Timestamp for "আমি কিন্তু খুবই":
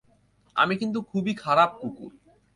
0.55-1.33